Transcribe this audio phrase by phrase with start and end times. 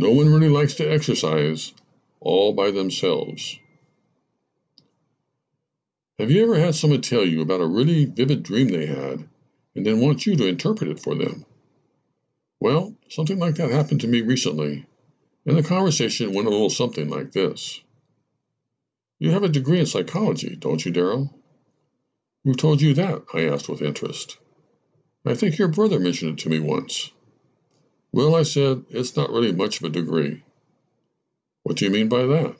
[0.00, 1.74] no one really likes to exercise
[2.20, 3.58] all by themselves.
[6.18, 9.28] Have you ever had someone tell you about a really vivid dream they had
[9.74, 11.44] and then want you to interpret it for them?
[12.60, 14.86] Well, something like that happened to me recently,
[15.44, 17.80] and the conversation went a little something like this.
[19.18, 21.30] You have a degree in psychology, don't you, Daryl?
[22.44, 23.22] Who told you that?
[23.34, 24.38] I asked with interest.
[25.26, 27.12] I think your brother mentioned it to me once.
[28.12, 30.42] Well, I said, it's not really much of a degree.
[31.62, 32.56] What do you mean by that?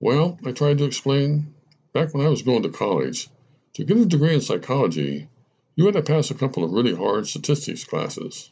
[0.00, 1.54] Well, I tried to explain,
[1.92, 3.28] back when I was going to college,
[3.74, 5.28] to get a degree in psychology,
[5.76, 8.50] you had to pass a couple of really hard statistics classes.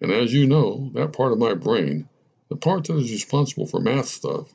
[0.00, 2.08] And as you know, that part of my brain,
[2.50, 4.54] the part that is responsible for math stuff,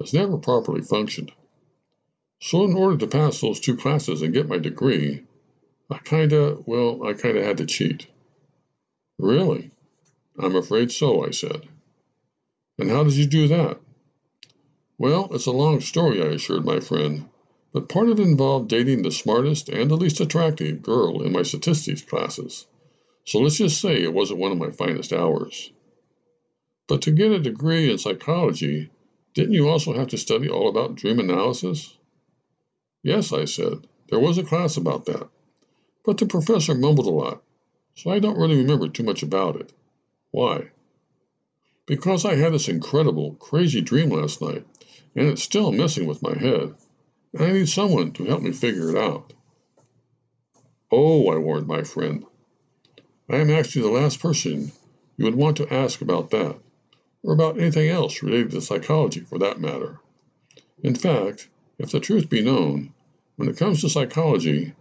[0.00, 1.32] has never properly functioned.
[2.42, 5.22] So, in order to pass those two classes and get my degree,
[5.90, 8.08] I kinda, well, I kinda had to cheat.
[9.20, 9.70] Really?
[10.38, 11.68] I'm afraid so, I said.
[12.78, 13.78] And how did you do that?
[14.96, 17.28] Well, it's a long story, I assured my friend,
[17.74, 21.42] but part of it involved dating the smartest and the least attractive girl in my
[21.42, 22.66] statistics classes.
[23.26, 25.70] So let's just say it wasn't one of my finest hours.
[26.88, 28.90] But to get a degree in psychology,
[29.34, 31.98] didn't you also have to study all about dream analysis?
[33.02, 33.86] Yes, I said.
[34.08, 35.28] There was a class about that.
[36.06, 37.42] But the professor mumbled a lot,
[38.00, 39.74] so I don't really remember too much about it.
[40.30, 40.70] Why?
[41.84, 44.64] Because I had this incredible, crazy dream last night,
[45.14, 46.74] and it's still messing with my head,
[47.34, 49.34] and I need someone to help me figure it out.
[50.90, 52.24] Oh, I warned my friend,
[53.28, 54.72] I am actually the last person
[55.18, 56.58] you would want to ask about that,
[57.22, 60.00] or about anything else related to psychology for that matter.
[60.82, 62.94] In fact, if the truth be known,
[63.36, 64.72] when it comes to psychology,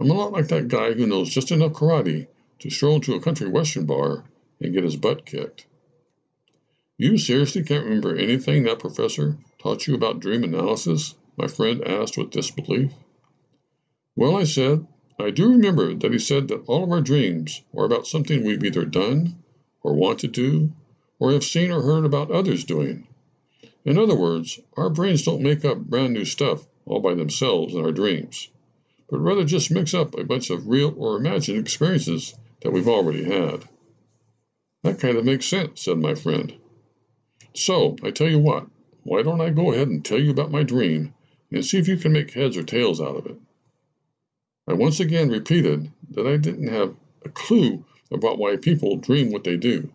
[0.00, 2.26] I'm a lot like that guy who knows just enough karate
[2.60, 4.24] to stroll into a country western bar
[4.60, 5.66] and get his butt kicked.
[6.96, 11.16] You seriously can't remember anything that professor taught you about dream analysis?
[11.36, 12.92] My friend asked with disbelief.
[14.14, 14.86] Well, I said,
[15.18, 18.62] I do remember that he said that all of our dreams are about something we've
[18.62, 19.42] either done,
[19.82, 20.72] or want to do,
[21.18, 23.08] or have seen or heard about others doing.
[23.84, 27.84] In other words, our brains don't make up brand new stuff all by themselves in
[27.84, 28.50] our dreams,
[29.10, 33.24] but rather just mix up a bunch of real or imagined experiences that we've already
[33.24, 33.68] had.
[34.82, 36.54] That kind of makes sense, said my friend.
[37.54, 38.66] So, I tell you what,
[39.02, 41.14] why don't I go ahead and tell you about my dream
[41.52, 43.36] and see if you can make heads or tails out of it?
[44.66, 49.44] I once again repeated that I didn't have a clue about why people dream what
[49.44, 49.92] they do,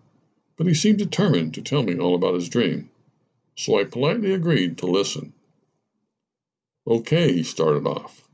[0.56, 2.92] but he seemed determined to tell me all about his dream,
[3.56, 5.34] so I politely agreed to listen.
[6.88, 8.28] Okay, he started off.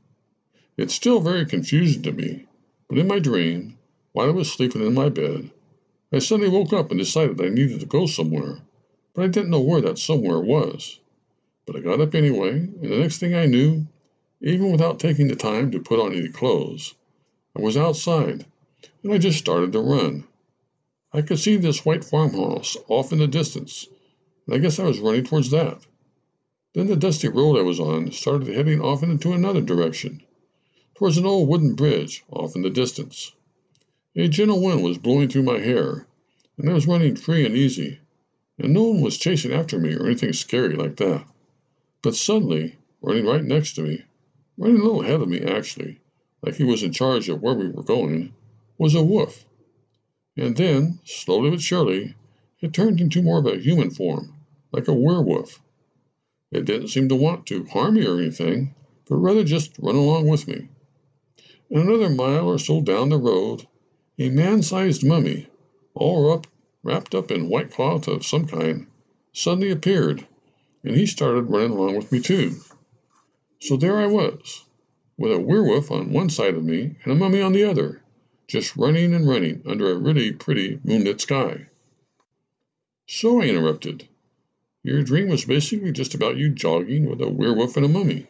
[0.76, 2.44] It's still very confusing to me,
[2.86, 3.75] but in my dream,
[4.16, 5.50] while I was sleeping in my bed,
[6.10, 8.62] I suddenly woke up and decided I needed to go somewhere,
[9.12, 11.00] but I didn't know where that somewhere was.
[11.66, 13.88] But I got up anyway, and the next thing I knew,
[14.40, 16.94] even without taking the time to put on any clothes.
[17.54, 18.46] I was outside,
[19.02, 20.24] and I just started to run.
[21.12, 23.86] I could see this white farmhouse off in the distance,
[24.46, 25.82] and I guess I was running towards that.
[26.72, 30.22] Then the dusty road I was on started heading off into another direction,
[30.94, 33.32] towards an old wooden bridge off in the distance.
[34.18, 36.06] A gentle wind was blowing through my hair,
[36.56, 37.98] and I was running free and easy,
[38.58, 41.26] and no one was chasing after me or anything scary like that.
[42.00, 44.04] But suddenly, running right next to me,
[44.56, 46.00] running a little ahead of me actually,
[46.40, 48.32] like he was in charge of where we were going,
[48.78, 49.44] was a wolf.
[50.34, 52.14] And then, slowly but surely,
[52.62, 54.32] it turned into more of a human form,
[54.72, 55.60] like a werewolf.
[56.50, 58.74] It didn't seem to want to harm me or anything,
[59.06, 60.70] but rather just run along with me.
[61.70, 63.66] And another mile or so down the road,
[64.18, 65.46] a man-sized mummy,
[65.94, 66.46] all up,
[66.82, 68.86] wrapped up in white cloth of some kind,
[69.34, 70.26] suddenly appeared,
[70.82, 72.54] and he started running along with me too.
[73.60, 74.64] So there I was,
[75.18, 78.00] with a werewolf on one side of me and a mummy on the other,
[78.48, 81.66] just running and running under a really pretty moonlit sky.
[83.06, 84.08] So I interrupted.
[84.82, 88.28] Your dream was basically just about you jogging with a werewolf and a mummy.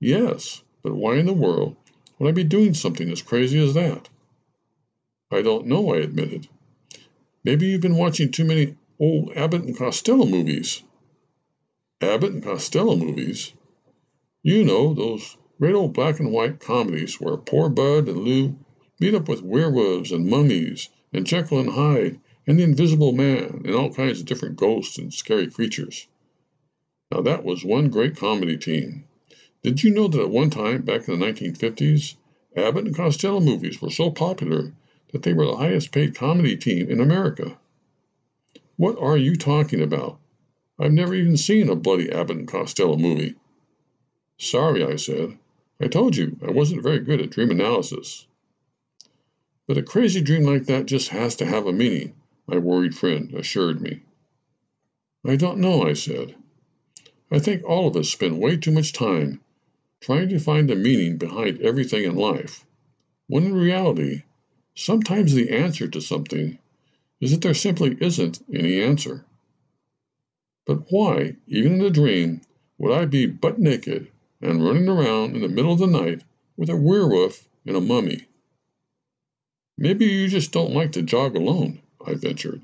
[0.00, 1.76] Yes, but why in the world
[2.18, 4.08] would I be doing something as crazy as that?
[5.34, 6.48] I don't know, I admitted.
[7.42, 10.82] Maybe you've been watching too many old Abbott and Costello movies.
[12.02, 13.54] Abbott and Costello movies?
[14.42, 18.58] You know, those great old black and white comedies where poor Bud and Lou
[19.00, 23.74] meet up with werewolves and mummies and Jekyll and Hyde and the Invisible Man and
[23.74, 26.08] all kinds of different ghosts and scary creatures.
[27.10, 29.04] Now that was one great comedy team.
[29.62, 32.16] Did you know that at one time back in the 1950s,
[32.54, 34.74] Abbott and Costello movies were so popular
[35.12, 37.58] that they were the highest paid comedy team in America?
[38.76, 40.18] What are you talking about?
[40.78, 43.36] I've never even seen a bloody Abbott and Costello movie.
[44.38, 45.38] Sorry, I said.
[45.80, 48.26] I told you I wasn't very good at dream analysis.
[49.68, 52.14] But a crazy dream like that just has to have a meaning,
[52.46, 54.00] my worried friend assured me.
[55.24, 56.34] I don't know, I said.
[57.30, 59.40] I think all of us spend way too much time
[60.00, 62.66] trying to find the meaning behind everything in life,
[63.28, 64.22] when in reality,
[64.74, 66.58] sometimes the answer to something
[67.20, 69.24] is that there simply isn't any answer.
[70.66, 72.40] But why, even in a dream,
[72.78, 74.10] would I be butt naked
[74.40, 76.22] and running around in the middle of the night
[76.56, 78.26] with a werewolf and a mummy?
[79.78, 82.62] Maybe you just don't like to jog alone, I ventured.